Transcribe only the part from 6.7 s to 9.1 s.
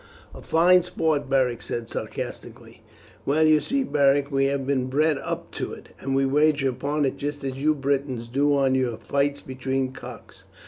upon it just as you Britons do on your